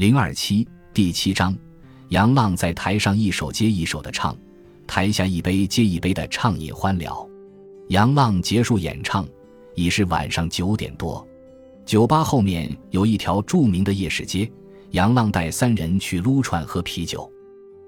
[0.00, 1.54] 零二七第七章，
[2.08, 4.34] 杨浪在台上一首接一首的唱，
[4.86, 7.28] 台下一杯接一杯的畅饮欢聊。
[7.88, 9.28] 杨浪结束演唱，
[9.74, 11.22] 已是晚上九点多。
[11.84, 14.50] 酒吧后面有一条著名的夜市街，
[14.92, 17.30] 杨浪带三人去撸串喝啤酒。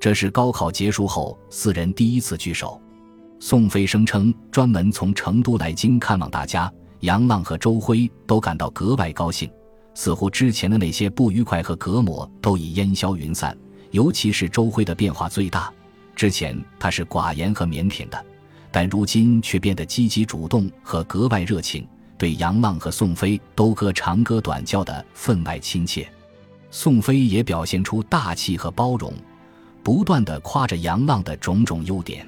[0.00, 2.80] 这是高考结束后四人第一次聚首。
[3.38, 9.46] 宋飞声称专门从成都来京看望大家，杨浪和周辉都感到格外高兴。
[9.98, 13.58] 似乎之前的那些不愉快和隔膜都已烟消云散，
[13.90, 15.72] 尤其是周辉的变化最大。
[16.14, 18.24] 之前他是寡言和腼腆的，
[18.70, 21.84] 但如今却变得积极主动和格外热情，
[22.16, 26.08] 对杨浪和宋飞都歌长歌短叫的分外亲切。
[26.70, 29.12] 宋飞也表现出大气和包容，
[29.82, 32.24] 不断的夸着杨浪的种种优点。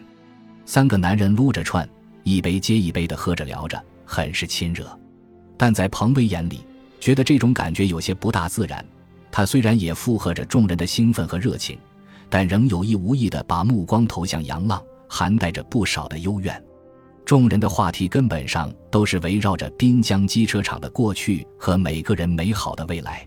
[0.67, 1.89] 三个男人撸着串，
[2.25, 4.99] 一杯接一杯的喝着聊着，很是亲热。
[5.57, 6.65] 但在彭威眼里，
[7.01, 8.85] 觉得这种感觉有些不大自然，
[9.33, 11.79] 他虽然也附和着众人的兴奋和热情，
[12.29, 16.63] 但仍有意无意地把目光投向杨浪，含带着不少的幽怨。
[17.25, 23.27] 众人的话题根本上都是围绕着滨江机车厂的过去和每个人美好的未来。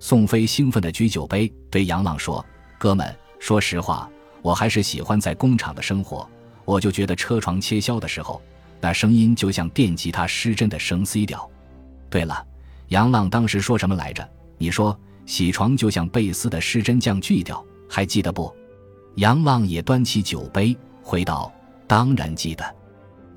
[0.00, 2.44] 宋飞兴奋地举酒杯，对杨浪说
[2.78, 4.10] ：“哥们，说实话，
[4.42, 6.28] 我还是喜欢在工厂的生活。
[6.64, 8.40] 我就觉得车床切削的时候，
[8.80, 11.48] 那声音就像电吉他失真的声 C 调。
[12.10, 12.44] 对了。”
[12.88, 14.28] 杨浪当时说什么来着？
[14.58, 18.54] 你说洗床就像贝斯的失真降锯掉，还记得不？
[19.16, 21.52] 杨浪也端起酒杯，回道
[21.86, 22.64] ：“当然记得。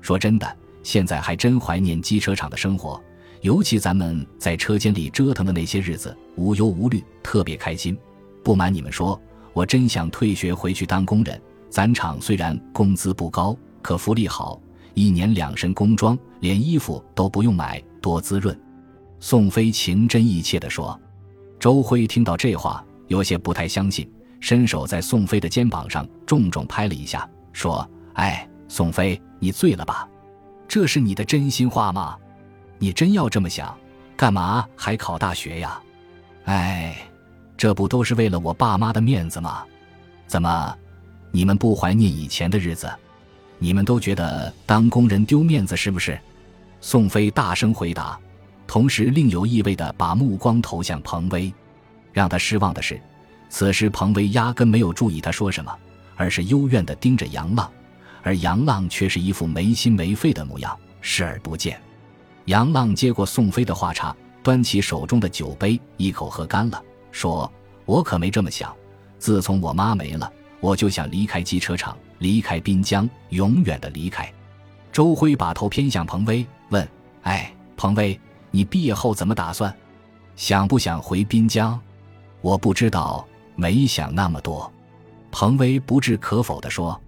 [0.00, 3.02] 说真的，现在还真怀念机车厂的生活，
[3.40, 7.96] 尤其咱们在车间里折腾的那些日子，无忧无虑，特别开心。
[8.44, 9.20] 不瞒你们说，
[9.52, 11.40] 我真想退学回去当工人。
[11.70, 14.60] 咱厂虽然工资不高，可福利好，
[14.94, 18.58] 一年两身工装，连衣服都不用买，多滋润。”
[19.20, 20.98] 宋飞情真意切地说
[21.58, 24.08] ：“周辉听到这话，有些不太相信，
[24.40, 30.08] 伸手在宋飞的肩膀上重重拍了一下，说：‘哎，宋飞，你醉了吧？
[30.68, 32.16] 这是你的真心话吗？
[32.78, 33.76] 你真要这么想，
[34.16, 35.80] 干嘛还考大学呀？
[36.44, 36.96] 哎，
[37.56, 39.64] 这不都是为了我爸妈的面子吗？
[40.28, 40.76] 怎么，
[41.32, 42.88] 你们不怀念以前的日子？
[43.58, 46.16] 你们都觉得当工人丢面子是不是？’
[46.80, 48.16] 宋飞大声回答。”
[48.68, 51.52] 同时，另有意味地把目光投向彭威。
[52.12, 53.00] 让他失望的是，
[53.48, 55.74] 此时彭威压根没有注意他说什么，
[56.16, 57.70] 而是幽怨地盯着杨浪，
[58.22, 61.80] 而杨浪却是一副没心没肺的模样，视而不见。
[62.44, 67.50] 杨浪接过宋飞的话茬，端起手中的酒杯，一口喝干了，说
[67.86, 68.74] ：“我可没这么想。
[69.18, 70.30] 自从我妈没了，
[70.60, 74.30] 我就想离开机车厂，离开滨江，永远的离开。”
[74.92, 76.86] 周辉把头偏向彭威，问
[77.24, 78.18] ：“哎，彭威。”
[78.50, 79.74] 你毕业后怎么打算？
[80.36, 81.78] 想不想回滨江？
[82.40, 83.26] 我不知道，
[83.56, 84.72] 没想那么多。
[85.32, 86.98] 彭威不置可否地说：“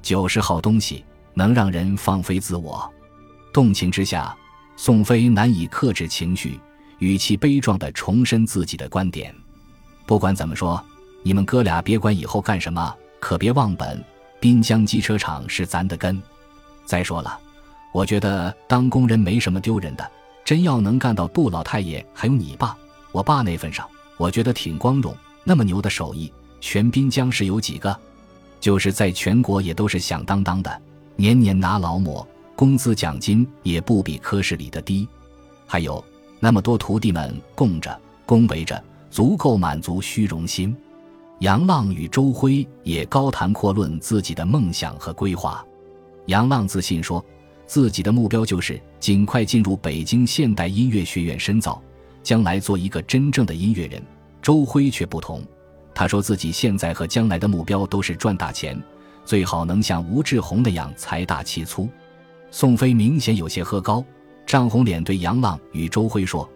[0.00, 2.90] 酒是好东西，能让人放飞自我。”
[3.52, 4.34] 动情之下，
[4.76, 6.58] 宋飞难以克制情绪，
[6.98, 9.34] 语气悲壮地重申自己的观点
[10.06, 10.82] ：“不管怎么说，
[11.22, 14.02] 你们哥俩别管以后干什么，可别忘本。
[14.40, 16.20] 滨江机车厂是咱的根。
[16.86, 17.38] 再说了，
[17.92, 20.10] 我觉得当工人没什么丢人的。”
[20.44, 22.76] 真要能干到杜老太爷还有你爸、
[23.12, 25.14] 我爸那份上，我觉得挺光荣。
[25.44, 27.96] 那么牛的手艺，全滨江市有几个？
[28.58, 30.82] 就是在全国也都是响当当的，
[31.16, 35.08] 年年拿劳模，工资奖金也不比科室里的低。
[35.66, 36.04] 还有
[36.40, 40.76] 那么多徒弟们供着、恭维着，足够满足虚荣心。
[41.38, 45.64] 杨浪与周辉也高谈阔论自己的梦想和规划。
[46.26, 47.24] 杨浪自信说。
[47.70, 51.80] 自己的目标就是尽快进入北京现代音乐学院深造，
[52.20, 54.02] 将来做一个真正的音乐人。
[54.42, 55.40] 周辉却不同，
[55.94, 58.76] 他说自己现在和将来的目标都是赚大钱，
[59.24, 61.88] 最好能像吴志红那样财大气粗。
[62.50, 64.04] 宋飞明显有些喝高，
[64.44, 66.50] 涨红脸对杨浪与周辉说：“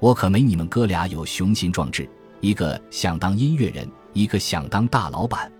[0.00, 2.08] 我可没你们哥俩有雄心壮志，
[2.40, 5.52] 一个想当音乐人，一个想当大老板。”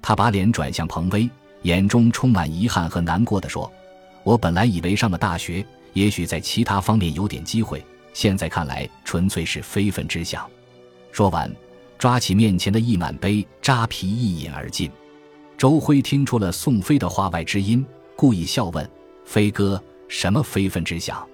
[0.00, 1.28] 他把脸转向彭威，
[1.62, 3.68] 眼中充满遗憾和难过的说。
[4.24, 10.50] 我本来以为上了大学，也许在其他方面有点机会，现在看来纯粹是非分之想。
[11.12, 11.48] 说完，
[11.98, 14.90] 抓起面前的一满杯扎啤一饮而尽。
[15.56, 17.86] 周辉听出了宋飞的话外之音，
[18.16, 18.90] 故意笑问
[19.24, 21.24] ：“飞哥，什么非分之想？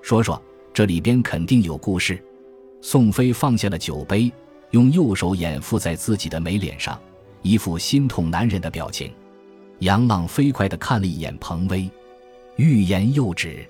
[0.00, 0.40] 说说，
[0.72, 2.22] 这里边肯定有故事。”
[2.80, 4.32] 宋飞放下了酒杯，
[4.70, 6.98] 用右手掩覆在自己的眉脸上，
[7.42, 9.12] 一副心痛难忍的表情。
[9.80, 11.90] 杨浪飞快地看了一眼彭威。
[12.58, 13.64] 欲言又止，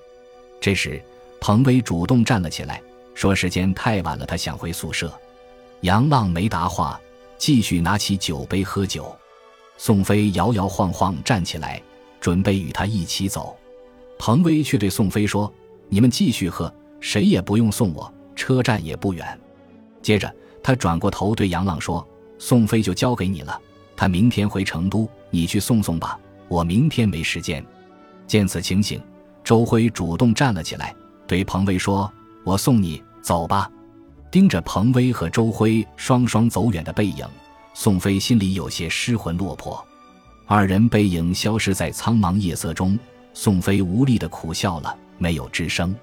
[0.59, 0.99] 这时，
[1.39, 2.81] 彭威主动站了起来，
[3.13, 5.13] 说：“时间太晚了，他想回宿舍。”
[5.81, 6.99] 杨浪没答话，
[7.37, 9.15] 继续拿起酒杯喝酒。
[9.77, 11.79] 宋飞摇摇晃晃站起来，
[12.19, 13.55] 准备与他一起走。
[14.17, 15.53] 彭威却对宋飞说
[15.87, 19.39] ：“你们继续喝，谁也不用送我，车站也不远。”
[20.01, 22.05] 接着，他转过头对杨浪说
[22.39, 23.61] ：“宋飞就交给你了，
[23.95, 26.19] 他明天回成都，你去送送吧。
[26.47, 27.63] 我明天没时间。”
[28.29, 29.01] 见此情形，
[29.43, 30.95] 周辉主动站了起来，
[31.25, 32.09] 对彭威说
[32.45, 33.67] ：“我送你走吧。”
[34.29, 37.25] 盯着彭威和周辉双双走远的背影，
[37.73, 39.83] 宋飞心里有些失魂落魄。
[40.45, 42.97] 二人背影消失在苍茫夜色中，
[43.33, 45.95] 宋飞无力的苦笑了，没有吱声。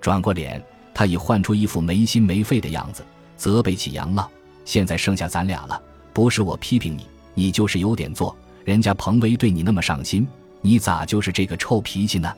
[0.00, 0.60] 转过脸，
[0.92, 3.06] 他已换出一副没心没肺的样子，
[3.36, 4.28] 责备起杨浪
[4.66, 5.80] ：“现在剩下咱俩了，
[6.12, 8.36] 不是我批评你，你就是有点做。
[8.64, 10.26] 人家彭威对你那么上心，
[10.60, 12.32] 你咋就是这个臭脾气呢？”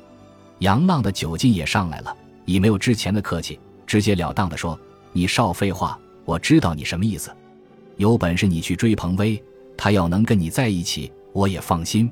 [0.60, 4.78] 杨浪的酒劲也上来了，已没有之前的客气，直截了当的说。
[5.14, 5.98] 你少废话！
[6.24, 7.30] 我知道你什么意思。
[7.98, 9.42] 有本事你去追彭威，
[9.76, 12.10] 他要能跟你在一起，我也放心。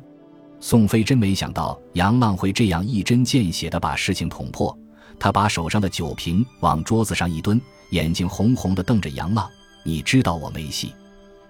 [0.60, 4.76] 宋飞真没想到杨浪会这样一针见血地把事情捅破。
[5.18, 7.58] 他把手上的酒瓶往桌子上一蹲，
[7.90, 9.48] 眼睛红红的瞪着杨浪
[9.82, 10.92] ：“你知道我没戏？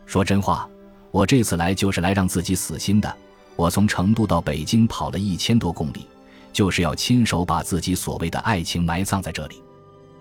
[0.07, 0.69] 说真话，
[1.11, 3.17] 我这次来就是来让自己死心的。
[3.61, 6.07] 我从成都到北京跑了一千多公里，
[6.51, 9.63] 就是要亲手把自己所谓的爱情埋葬在这里。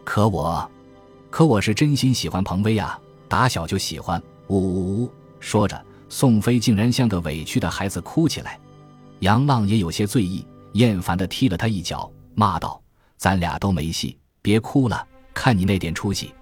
[0.03, 0.69] 可我……”
[1.31, 2.99] 可我是真心喜欢彭威啊，
[3.29, 4.21] 打小就喜欢。
[4.47, 5.11] 呜呜呜！
[5.39, 8.59] 说着，宋飞竟然像个委屈的孩子哭起来。
[9.19, 12.81] 杨浪也有些醉意，厌烦地踢了他一脚，骂道
[13.15, 16.33] ：“咱俩都没戏，别哭了，看你那点出息。”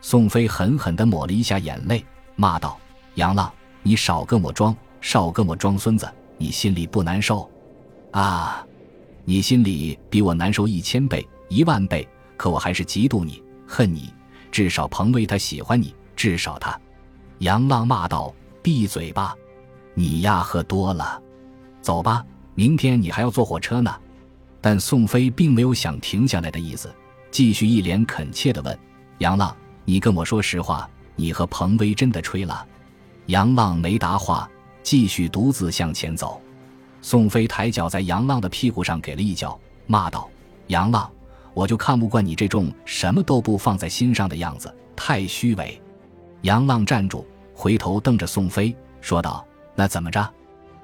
[0.00, 2.02] 宋飞狠狠地抹了一下眼泪，
[2.36, 2.78] 骂道
[3.16, 3.52] ：“杨浪，
[3.82, 6.08] 你少跟我装，少跟我装孙子，
[6.38, 7.50] 你心里不难受？
[8.12, 8.66] 啊，
[9.24, 12.08] 你心里比我难受一千倍、一万倍。
[12.36, 14.12] 可我还是嫉妒你，恨你。”
[14.50, 16.80] 至少彭威他喜欢你，至少他。
[17.40, 19.36] 杨浪骂道：“闭嘴吧，
[19.92, 21.20] 你呀喝多了，
[21.82, 22.24] 走吧，
[22.54, 23.94] 明天你还要坐火车呢。”
[24.60, 26.92] 但宋飞并没有想停下来的意思，
[27.30, 28.76] 继续一脸恳切地问
[29.18, 32.66] ：“杨浪，你跟我说实话，你和彭威真的吹了？”
[33.26, 34.50] 杨浪没答话，
[34.88, 36.40] 继续独自向前走。
[37.02, 40.30] 宋飞抬脚在杨浪的屁股上给了一脚，骂道
[40.68, 41.10] ：“杨浪！”
[41.52, 45.78] 我就看不惯你这种什么都不放在心上的样子，太虚伪。
[46.40, 49.46] 杨浪站住，回头瞪着宋飞，说道
[49.76, 50.26] ：“那怎么着？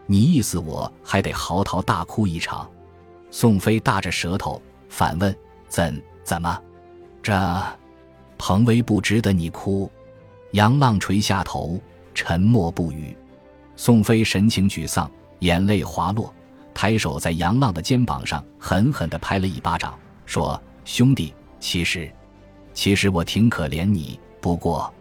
[0.05, 2.71] 你意思我还得嚎啕大哭一场？”
[3.33, 4.61] 宋飞大着舌头
[4.91, 5.35] 反问
[5.67, 6.63] ：“怎怎么？
[7.23, 7.63] 这
[8.37, 9.91] 彭威不值得你哭？”
[10.53, 11.81] 杨浪垂下头，
[12.13, 13.17] 沉默不语。
[13.77, 15.11] 宋飞神情沮丧，
[15.41, 16.33] 眼泪滑落，
[16.73, 19.99] 抬手在杨浪的肩膀上狠狠地拍了一巴掌。
[20.27, 22.11] 说：“兄弟，其实，
[22.73, 24.93] 其实我挺可怜你，不过，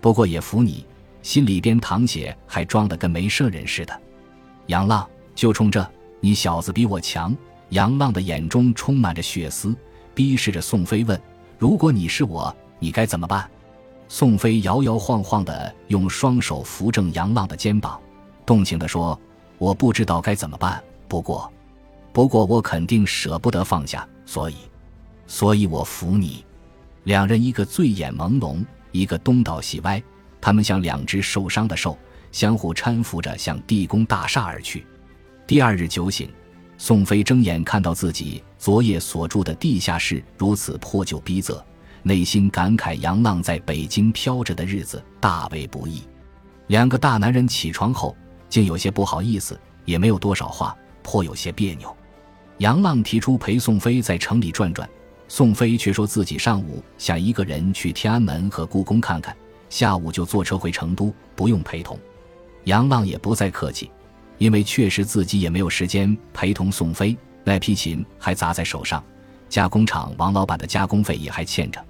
[0.00, 0.86] 不过也服你，
[1.20, 4.00] 心里边淌血，还装得跟没事人似的。”
[4.66, 5.86] 杨浪，就冲这，
[6.20, 7.36] 你小子比我强。
[7.70, 9.74] 杨浪的眼中充满着血丝，
[10.14, 11.20] 逼视着宋飞问
[11.58, 13.50] ：“如果你是我，你该怎么办？”
[14.08, 17.98] 宋飞摇摇晃晃的用双手扶正杨浪的肩膀，
[18.44, 19.18] 动情的说
[19.58, 21.52] ：“我不知道该怎么办，不过，
[22.12, 24.56] 不过我肯定舍不得放下。”所以，
[25.26, 26.44] 所以我服你。
[27.04, 30.02] 两人一个醉眼朦胧，一个东倒西歪，
[30.40, 31.98] 他们像两只受伤的兽，
[32.30, 34.86] 相互搀扶着向地宫大厦而去。
[35.46, 36.30] 第二日酒醒，
[36.78, 41.60] 宋飞睁眼看到自己昨夜所住的地下室如此破旧逼仄，
[42.02, 46.02] 内心感慨杨浪在北京飘着的日子大为不易。
[46.68, 48.16] 两个大男人起床后，
[48.52, 51.96] 竟有些不好意思，也没有多少话，颇有些别扭。
[52.58, 54.86] 杨浪提出陪宋飞在城里转转，
[55.26, 59.34] 宋飞却说自己上午想一个人去天安门和故宫看看，
[59.70, 61.98] 下午就坐车回成都，不用陪同。
[62.64, 63.90] 杨浪也不再客气，
[64.36, 67.16] 因为确实自己也没有时间陪同宋飞。
[67.44, 69.02] 那批琴还砸在手上，
[69.48, 71.82] 加工厂王老板的加工费也还欠着，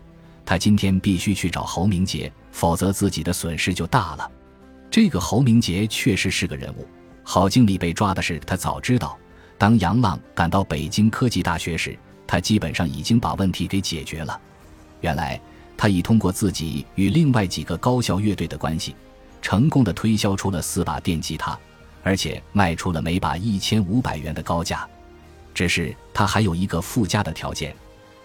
[0.47, 4.31] 他今天必须去找侯明杰，否则自己的损失就大了。
[4.93, 6.87] 这个侯明杰确实是个人物，
[7.25, 9.19] 郝经理被抓的事他早知道。
[9.57, 14.39] 当杨浪赶到北京科技大学时，他基本上已经把问题给解决了。
[15.01, 15.41] 原来，
[15.79, 18.95] 他已通过自己与另外几个高校乐队的关系，
[19.41, 21.59] 成功的推销出了四把电吉他，
[22.03, 24.87] 而且卖出了每把一千五百元的高价。
[25.55, 27.75] 只是他还有一个附加的条件，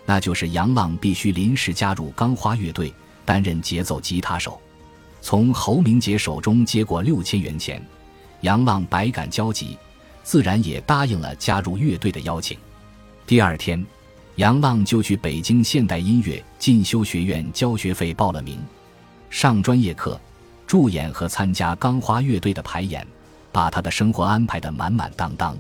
[0.05, 2.93] 那就是杨浪必须临时加入钢花乐队，
[3.23, 4.61] 担任节奏吉他手。
[5.29, 7.85] 从侯明杰手中接过六千元钱，
[8.43, 9.77] 杨浪百感交集。
[10.23, 12.57] 自然也答应了加入乐队的邀请。
[13.25, 13.85] 第二天，
[14.37, 18.57] 杨浪就去北京现代音乐进修学院交学费报了名。
[19.29, 20.17] 上专业课，
[20.65, 23.05] 助演和参加钢花乐队的排演，
[23.51, 25.57] 把他的生活安排得满满当当。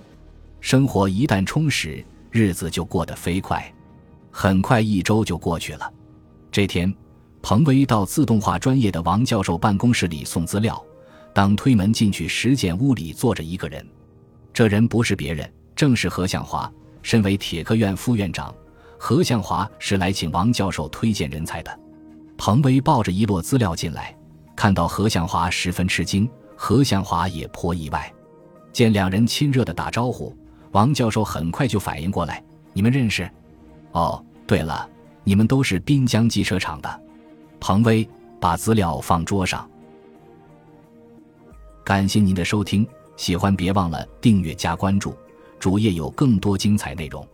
[0.61, 3.69] 生活一旦充实，日子就过得飞快。
[4.31, 5.91] 很快一周就过去了。
[6.53, 6.95] 这天，
[7.49, 10.85] 彭威到自动化专业的王教授办公室里送资料。
[11.33, 13.87] 当推门进去，时见屋里坐着一个人，
[14.51, 16.69] 这人不是别人，正是何向华。
[17.01, 18.53] 身为铁科院副院长，
[18.97, 21.79] 何向华是来请王教授推荐人才的。
[22.37, 24.13] 彭威抱着一摞资料进来，
[24.53, 28.13] 看到何向华十分吃惊，何向华也颇意外。
[28.73, 30.35] 见两人亲热的打招呼，
[30.73, 32.43] 王教授很快就反应过来
[32.75, 33.31] ：“你们认识？
[33.93, 34.85] 哦，对了，
[35.23, 37.03] 你们都是滨江机车厂的。”
[37.59, 38.07] 彭威
[38.39, 39.69] 把资料放桌上。
[41.83, 45.15] 感谢您的收听，喜欢别忘了订阅加关注，
[45.59, 47.25] 主页有更多精彩内容。